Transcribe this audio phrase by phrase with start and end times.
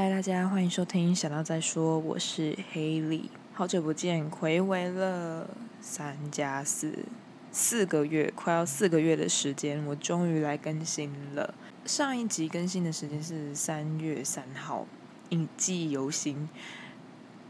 [0.00, 5.46] 嗨，大家欢迎收听《想到再说》，我是黑莉，好久不见，回违了
[5.78, 7.04] 三加四
[7.52, 11.52] 四个月，快要四个月的时间，我终于来更新了。
[11.84, 14.86] 上一集更新的时间是三月三号，
[15.28, 16.48] 印记忆犹新。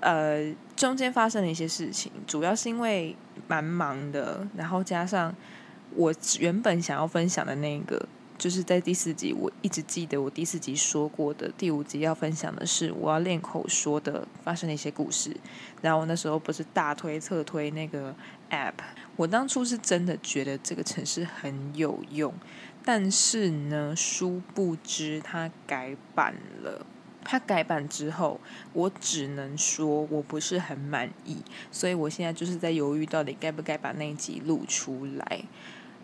[0.01, 3.15] 呃，中间发生了一些事情，主要是因为
[3.47, 5.33] 蛮忙的，然后加上
[5.95, 8.09] 我原本想要分享的那个。
[8.41, 11.53] 就是在第四集，我一直记得我第四集说过的。
[11.59, 15.37] 第五集要分享的是我要练口说的发生的一些故事。
[15.83, 18.15] 然后我那时候不是大推特推那个
[18.51, 18.73] app，
[19.17, 22.33] 我当初是真的觉得这个城市很有用，
[22.83, 26.87] 但是呢，殊不知它改版了。
[27.23, 28.41] 它改版之后，
[28.73, 31.37] 我只能说我不是很满意，
[31.71, 35.43] 所以我现在就是在犹豫到底该不该把那一集录出来。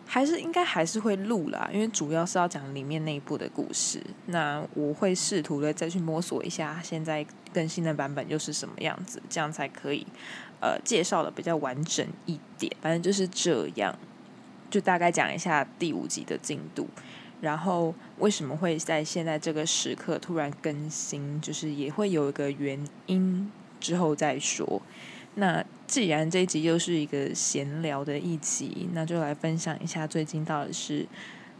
[0.08, 4.00] 还是应该还是会录啦，因为主要是要讲里面内部的故事。
[4.26, 10.06] 那我会试图的再去摸索一下现在更新的版本又是什么样子，这样才可以
[10.60, 12.72] 呃介绍的比较完整一点。
[12.80, 13.98] 反正就是这样，
[14.70, 16.86] 就大概讲一下第五集的进度，
[17.40, 23.50] 然后为什么会在现在这个时刻突然更新，就是也会有一个原因，
[23.80, 24.80] 之后再说。
[25.38, 31.06] 那既然这一集又是一个闲聊的一集，那就来分享一下最近到底是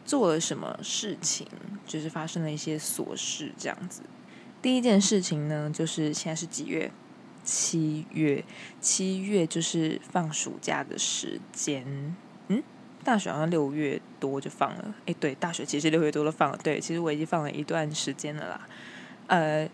[0.05, 1.47] 做了什么事情，
[1.87, 4.03] 就是发生了一些琐事这样子。
[4.63, 6.91] 第一件事情呢，就是现在是几月？
[7.45, 8.43] 七月，
[8.81, 12.17] 七月就是放暑假的时间。
[12.49, 12.63] 嗯，
[13.05, 14.95] 大学好像六月多就放了。
[15.05, 16.59] 诶，对，大学其实六月多都放了。
[16.65, 18.69] 对，其实我已经放了一段时间了啦。
[19.27, 19.69] 呃。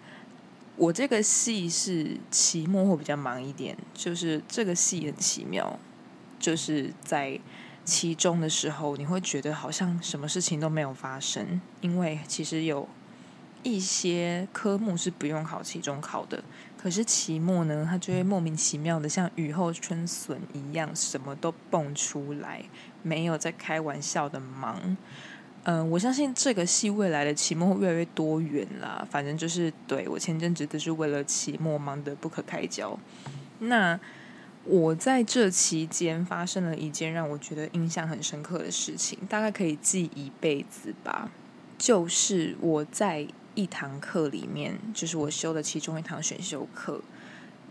[0.83, 5.79] 我这个戏是期末会比较忙一点，就是这个戏很奇妙，
[6.41, 7.39] 就是在
[7.85, 12.89] 期中的时候，你会觉得好像什么事情都没有发生，因为其实有
[13.63, 16.43] 一些科目是不用考期中考的，
[16.77, 22.65] 可是期末呢，它就会莫名其妙的像雨后春笋一样，什么都蹦出来，
[23.03, 24.97] 没有在开玩笑的忙。
[25.65, 29.07] 嗯，我相信这个戏未来的期末会越来越多元啦。
[29.09, 32.99] 反正就是对我前阵子都是为了期末忙得不可开交。
[33.61, 33.99] 那
[34.65, 41.31] 我在这期间发生了一件让我觉得印象很深刻的事情，大概可以记一辈子吧。
[41.79, 47.01] 就是我在一堂课里面，就是我修的其中一堂选修课，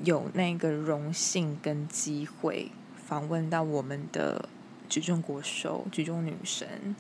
[0.03, 2.71] 有那个荣幸跟机会
[3.05, 4.47] 访问到我们的
[4.87, 6.95] 举重国手、举重女神。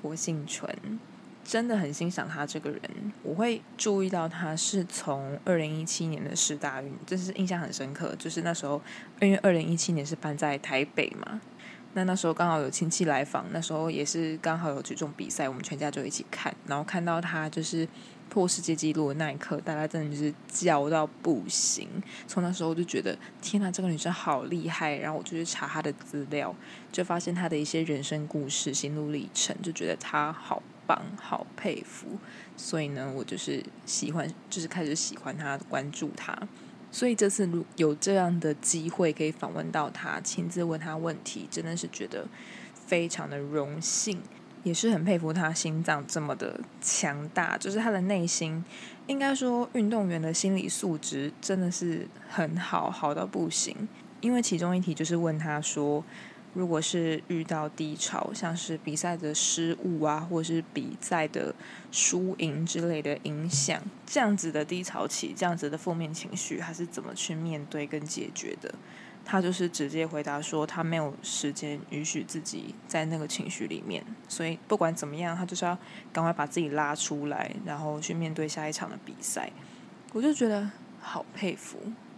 [0.00, 1.00] 郭幸纯
[1.44, 2.80] 真的很欣赏他这个人，
[3.22, 8.12] 我会注意到他是从二零一七年的世大运，这是印象很深刻。
[8.18, 8.82] 就是那时候，
[9.20, 11.40] 因为二零一七年是办在台北嘛，
[11.96, 17.88] 那那时候刚好有亲戚来访，那时候也是刚好有举重比赛，我们全家就一起看，然后看到他就是
[18.28, 21.88] 破世界纪录的那一刻，大家真的就是叫到不行。
[22.28, 24.96] 从那时候就觉得，天呐，这个女生好厉害！
[24.96, 26.54] 然后我就去查她的资料，
[26.92, 30.62] 就发现她的一些人生故事、心路历程，就觉得她好。
[30.88, 32.06] 棒，好佩服，
[32.56, 36.32] 所以呢，我就是喜欢，就是开始喜欢她，关注她。
[36.90, 42.26] 所以这次如有这样的机会可以访问到他，亲自问他问题，真的是觉得
[42.74, 44.20] 非常的荣幸，
[44.62, 48.64] 也是很佩服他心脏这么的强大，就是他的内心，
[49.06, 53.88] 应该说运动员的心理素质真的是很好，好到不行。
[54.20, 56.04] 因为其中一题就是问他说。
[56.56, 61.54] 如果是遇到低潮，像是比赛的失误啊，或者是比赛的
[61.92, 68.74] 输赢之类的影响，这样子的低潮期，这样子的负面情绪，他是怎么去面对跟解决的？
[69.22, 75.76] 他就是直接回答说，他没有时间允许自己在那个情绪里面，所以不管怎么样，他就是要
[76.10, 79.52] 赶快把自己拉出来，然后去面对下一场的比赛。
[80.14, 81.76] 我就觉得好佩服。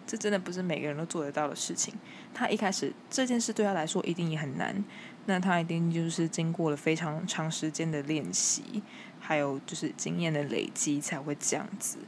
[0.09, 1.95] 这真的不是每个人都做得到的事情。
[2.33, 4.83] 他一开始这件事对他来说一定也很难，
[5.27, 8.83] 那他一定就是经过了非常长时间的练习，
[9.21, 11.99] 还有就是经验的累积才会这样子。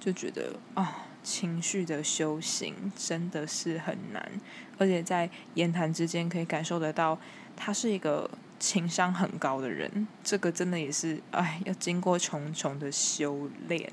[0.00, 4.32] 就觉得啊，情绪的修行真的是很难，
[4.76, 7.18] 而且在言谈之间可以感受得到，
[7.56, 8.28] 他是一个
[8.58, 10.08] 情商很高的人。
[10.22, 13.90] 这个真的也是哎，要经过重重的修炼。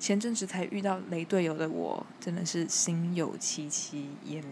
[0.00, 4.42] 前阵子才遇到雷队友的我，真的是心有戚戚焉。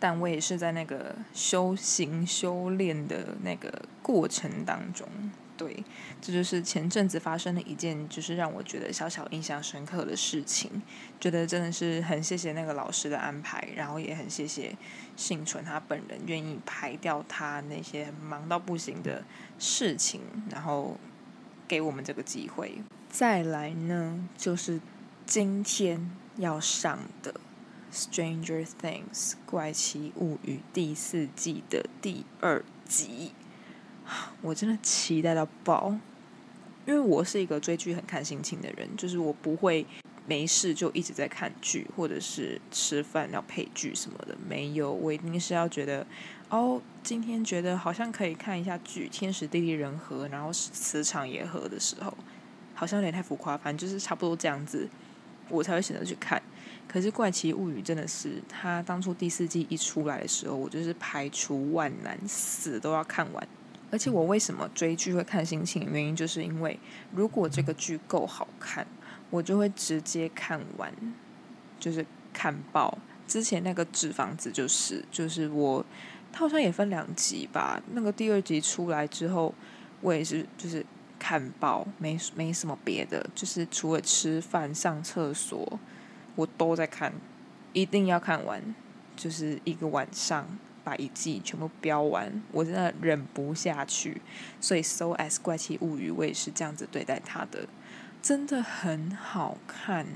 [0.00, 5.08] 但我也是在那个修行修炼的那个过程当中，
[5.56, 5.82] 对，
[6.20, 10.70] 这就是前阵子发生的一件，就是让我觉得小小印象深刻的事情。
[11.18, 14.72] 觉得真的是很谢谢那个老师的安排，然后也很谢谢
[15.16, 19.24] 幸存他本人愿意排掉他那些忙到不行的
[19.58, 20.96] 事情，然后
[21.68, 22.78] 给我们这个机会。
[23.10, 24.80] 再来呢，就是
[25.26, 27.34] 今天要上的
[27.94, 33.32] 《Stranger Things》怪奇物语第四季的第二集，
[34.42, 35.96] 我真的期待到爆！
[36.86, 39.86] 因为我是一个追剧很看心情的人，就是我不会
[40.26, 46.06] 没事就一直在看剧，或者是吃饭要配剧什么的，没有，我一定是要觉得
[46.50, 52.16] 哦，今天觉得好像可以看一下剧，天时地利人和，然后磁场也合的时候，
[52.74, 54.88] 好像有点太浮夸，反正就是差不多这样子。
[55.50, 56.40] 我才会选择去看。
[56.86, 63.48] 可是《怪奇物语》真的是，他当初第四季一出来的时候，我就是排除万难，死都要看完。
[63.90, 65.90] 而且我为什么追剧会看心情？
[65.90, 66.78] 原因就是因为，
[67.14, 68.86] 如果这个剧够好看，
[69.30, 70.92] 我就会直接看完，
[71.80, 72.98] 就是看爆。
[73.26, 75.84] 之前那个《纸房子》就是，就是我，
[76.32, 77.82] 它好像也分两集吧。
[77.92, 79.54] 那个第二集出来之后，
[80.00, 80.84] 我也是就是。
[81.20, 85.80] 看报没没什么别的，就是除了吃饭、上厕所，
[86.36, 87.12] 我都在看，
[87.72, 88.62] 一定要看完，
[89.16, 90.46] 就是一个晚上
[90.84, 94.22] 把一季全部标完，我真的忍不下去。
[94.60, 97.66] 所以《So as 怪奇物语》我也是这样子对待它的，
[98.22, 100.06] 真的很好看。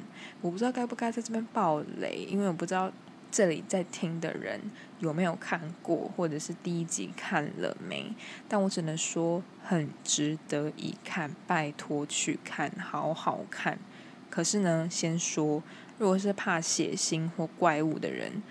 [0.41, 2.93] 我不知道该不该在这边爆雷，因为我不知道。
[3.33, 4.61] 这里在听的人
[5.01, 8.15] 有没有看过，或者是第一集看了没？
[8.47, 13.79] 但我只能说很值得一看，拜托去看，好好看。
[14.29, 15.63] 可是呢，先说，
[15.97, 18.43] 如果是怕血腥或怪物的人，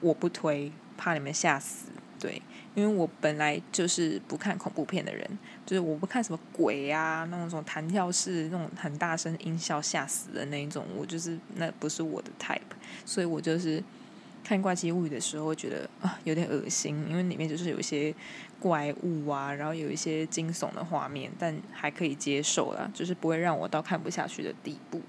[0.00, 1.88] 我不推，怕你们吓死。
[2.18, 2.40] 对，
[2.74, 12.60] 因为我本来就是不看恐怖片的人，就是我不看什么鬼啊，那种弹跳式、那种很大声音效吓死的那种，我就是那不是我的 type，
[13.04, 13.84] 所以我就是。
[14.44, 18.14] 看怪奇物语的时候，会觉得啊有点恶心，因为里面就是有一些
[18.60, 25.00] 怪物啊，然后有一些惊悚的画面，但还可以接受啦，就是不会让我到看不下去的地步。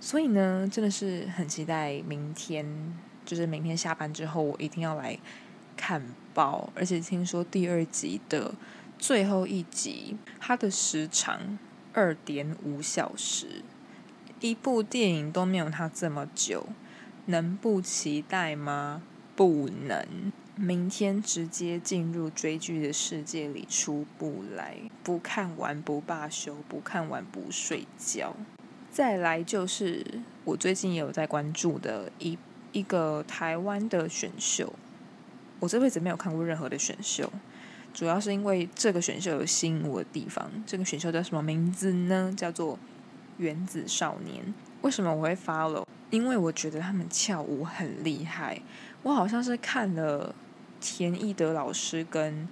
[0.00, 2.64] 所以呢，真的是很期待明天，
[3.24, 5.18] 就是明天下班之后，我一定要来
[5.76, 6.00] 看
[6.32, 6.70] 爆。
[6.76, 8.54] 而且听说第二集的
[8.98, 11.58] 最后一集，它的时长
[11.92, 13.62] 二点五小时，
[14.38, 16.66] 一部电影都没有它这么久。
[17.26, 19.02] 能不期待吗？
[19.34, 20.06] 不能。
[20.58, 28.34] 明天直接进入追剧的世界里出不来，不看完不罢休，不看完不睡觉。
[28.90, 30.02] 再来就是
[30.44, 32.38] 我最近也有在关注的一
[32.72, 34.72] 一个台湾的选秀，
[35.60, 37.30] 我这辈子没有看过任何的选秀，
[37.92, 40.50] 主要是因为这个选秀有吸引我的地方。
[40.66, 42.32] 这个选秀叫什么名字呢？
[42.34, 42.76] 叫做
[43.36, 44.42] 《原子少年》。
[44.82, 45.84] 为什么我会 follow？
[46.10, 48.60] 因为我觉得他们跳舞很厉害，
[49.02, 50.34] 我好像是看了
[50.80, 52.48] 田义德老师跟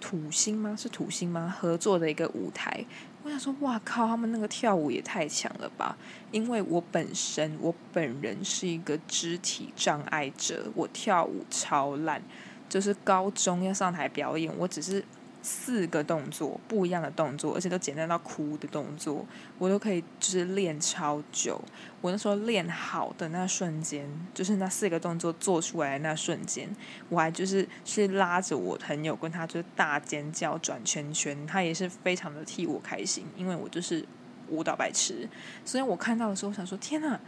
[0.00, 0.74] 土星吗？
[0.76, 1.54] 是土星吗？
[1.56, 2.84] 合作的一个舞台，
[3.22, 5.96] 我想说，哇靠，他们那个跳舞也太强了吧！
[6.32, 12.20] 因为我本身我本人是一个肢体障碍者，我跳舞超烂，
[12.68, 15.04] 就是高中要上台表演，我只是。
[15.48, 19.24] 四个动作不一样的动作，而且都简单到哭的动作，
[19.58, 21.62] 我都可以就是练超久。
[22.00, 24.04] 我那时候练好的那瞬间，
[24.34, 26.68] 就是那四个动作做出来的那瞬间，
[27.08, 34.04] 我还就是是拉着我朋友跟他就是大尖叫转圈圈，他也是非常的替我开心，因为我就是
[34.48, 35.28] 舞蹈白痴。
[35.64, 37.20] 所以我看到的时候，我想说天呐，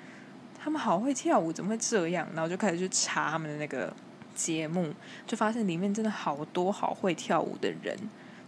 [0.59, 2.27] 他们好会跳舞，怎么会这样？
[2.35, 3.95] 然后就开始去查他们的那个。
[4.39, 4.95] 节目
[5.27, 7.99] 就发现里面真的好多好会跳舞的人，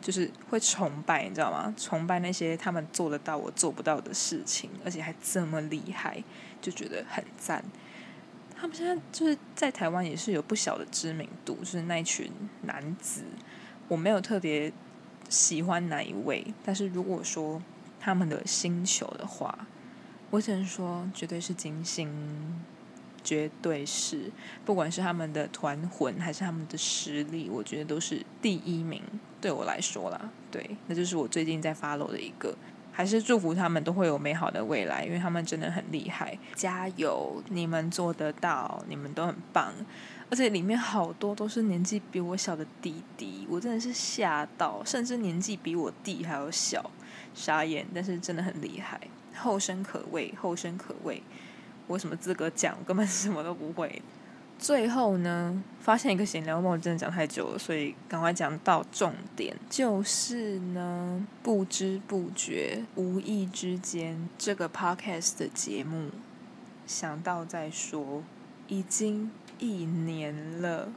[0.01, 1.75] 就是会崇拜，你知道吗？
[1.77, 6.23] 崇拜那些他们做得到我做不到的事情，而且还这么厉害，
[6.63, 7.65] 就觉得很赞。
[8.57, 12.31] 他们现在就是在台湾也是有不小的知名度，就是那群
[12.63, 13.25] 男子。
[13.89, 14.73] 我没有特别
[15.29, 17.61] 喜欢哪一位，但是如果说
[17.99, 19.67] 他们的星球的话，
[20.31, 22.09] 我只能说绝对是金星。
[23.23, 24.31] 绝对是，
[24.65, 29.03] 不管是他们的团魂还是他们的实力，我觉得都是第一名。
[29.41, 32.55] 对我来说啦，对，那就是我最近在 follow 的一个，
[32.93, 39.73] 还是祝福他们都会有美好的未来，因为他们真的很厉害，加油，你们做得到，你们都很棒，
[40.29, 46.91] 而且里面好多都是年纪比我小的弟弟，我真的是吓到，甚至年纪比我弟还要小，
[47.33, 49.01] 傻眼，但是真的很厉害，
[49.35, 51.23] 后生可畏，后生可畏。
[51.91, 52.77] 我什么资格讲？
[52.85, 54.01] 根本什么都不会。
[54.61, 59.57] 最后呢，发现一个闲聊梦，真的讲太久了，所以赶快讲到重点。
[59.69, 66.11] 就是呢，不知不觉、无意之间，这个 podcast 的节目
[66.87, 68.23] 想到再说，
[68.69, 70.93] 已经一年了。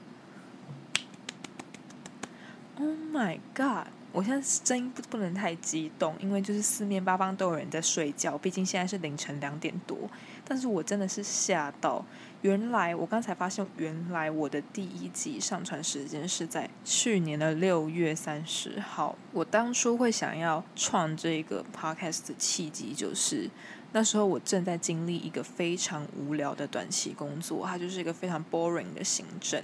[2.75, 3.88] Oh my god！
[4.12, 9.97] 我现在声音不不能太激动，因为就是四面八方都有人在睡觉，毕竟现在是凌晨两点多。
[10.45, 12.05] 但是我真的是吓到，
[12.41, 19.15] 原来我刚才发现，原来我的第一集上传时间是在去年的六月三十号。
[19.31, 23.50] 我当初会想要创这个 podcast 的契机，就是
[23.93, 29.63] 那时候我正在经历一个非常无聊的短期工作，它就是一个非常 boring 的行政。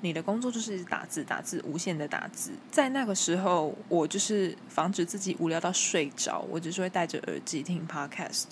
[0.00, 2.52] 你的工作就是打字，打字，无限的打字。
[2.70, 8.44] 在那个时候，我就是防止自己无聊到睡着，我只是会戴着耳机听 podcast。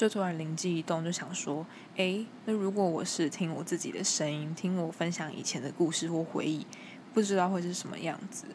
[0.00, 1.66] 就突然灵机一动，就想说：
[1.96, 6.66] 诶，那如果我是听我自己的声音，听我分享以前的故事或回忆，
[7.12, 8.46] 不知道会是什么样子。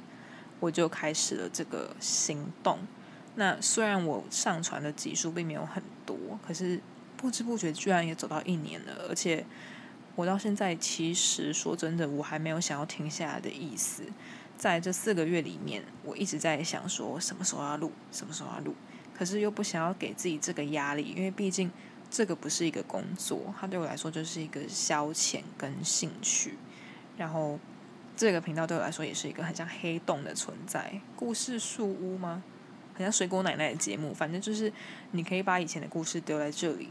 [0.59, 2.79] 我就开始了这个行动。
[3.35, 6.81] 那虽然我上传的集数并没有很多，可是
[7.15, 9.45] 不知不觉居然也走到一年了，而且。
[10.15, 14.01] 我到现在其实说真的，我还没有想要停下来的意思。
[14.57, 18.73] 在这四个月里面，我一直在想说什么时候要录，什么时候要录，
[19.17, 21.71] 可是又不想要给自己这个压力，因为毕竟
[22.09, 26.55] 这个不是一个工作，它对我来说就是一个消遣跟兴趣。
[27.17, 27.59] 然后
[28.15, 32.43] 这个频道对我来说也是一个很像黑洞的存在，故事树屋吗？
[32.93, 34.71] 很像水果奶奶的节目，反正就是
[35.11, 36.89] 你可以把以前的故事丢在这里，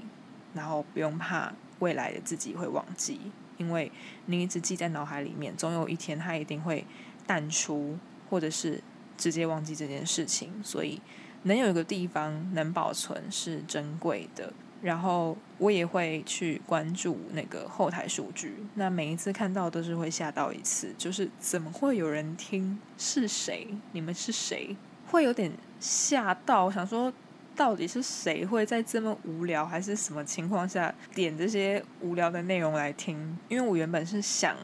[0.55, 1.53] 然后不用怕。
[1.81, 3.21] 未来的自己会忘记，
[3.59, 3.91] 因为
[4.27, 6.87] 你一直记在脑海里面，总有一天它一定会
[7.27, 7.99] 淡出，
[8.31, 8.81] 或者是
[9.19, 10.53] 直接忘记这件事情。
[10.63, 11.03] 所以
[11.45, 14.53] 能有一个地方能保存是珍贵的。
[14.83, 22.79] 然后我也会去关注那个后台数据，那每一次看到都是会吓到一次，就是怎么会有人听？
[22.99, 23.69] 是谁？
[23.93, 24.77] 你们是谁？
[25.07, 27.13] 会有点吓到，我想说。
[27.57, 33.39] 到底是谁会在这么无聊还是什么情况下点这些无聊的内容来听？
[33.49, 34.57] 因为我原本是想，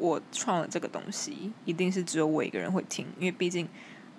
[0.00, 3.68] 我创了这个东西，一定是只有我一个人会听，因为毕竟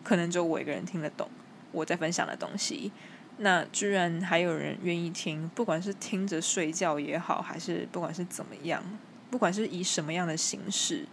[0.06, 1.30] 可能只有我一个人听得懂
[1.78, 2.92] 我在分享的东西。
[3.38, 8.84] 那居然还有人愿意听，不管是听着睡觉也好，还是不管是怎么样，
[9.30, 11.06] 不管是以什么样的形式，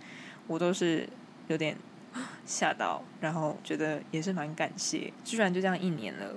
[0.47, 1.07] 我都是
[1.49, 1.77] 有点
[2.47, 5.13] 吓到，然后觉得也是蛮感谢。
[5.23, 6.35] 居然就这样一年了。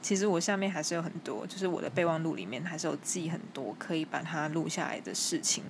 [0.00, 5.64] 其实我下面还是有很多，就是我的备忘录里面还是有记很多可以把它录下来的事情。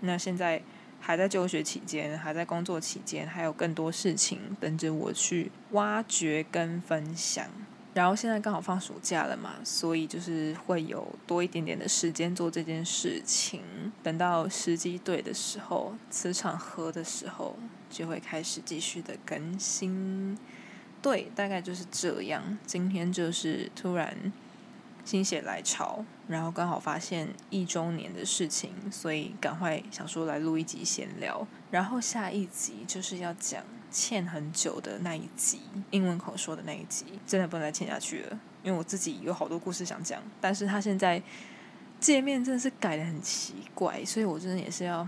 [0.00, 0.62] 那现在
[1.06, 7.46] 还在就学期间，还在工作期间，还有更多事情等着我去挖掘跟分享。
[7.92, 13.60] 然后现在刚好放暑假了嘛，所以就是会有多一点点的时间做这件事情。
[14.02, 17.54] 等到时机对的时候，磁场合的时候，
[17.90, 20.38] 就会开始继续的更新。
[21.02, 22.58] 对，大概就是这样。
[22.64, 24.32] 今天就是突然
[25.04, 31.46] 心血来潮，然后刚好发现一周年的事情，所以赶快想说来录一集闲聊。
[31.70, 38.40] 然后下一集就是要讲欠很久的那一集，英文口说的那一集，真的不能再欠下去了。
[38.62, 41.22] 因为我自己有好多故事想讲，但是他现在
[42.00, 45.06] 界面真的是改的很奇怪，所以我真的也是要。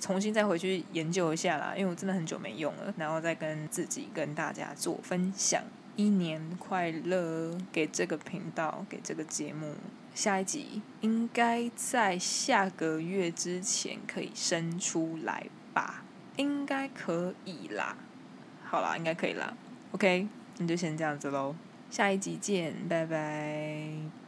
[0.00, 5.62] 重新再回去研究一下啦，因为我真的很久没用了，然后再跟自己跟大家做分享。
[5.96, 9.74] 一年快乐，给这个频道，给这个节目，
[10.14, 16.04] 下一集应该在下个月之前可以生出来吧？
[16.36, 17.96] 应该可以啦。
[18.64, 19.56] 好啦，应该可以啦。
[19.92, 20.26] OK，
[20.58, 21.54] 那就先这样子喽，
[21.90, 24.23] 下一集见，拜拜。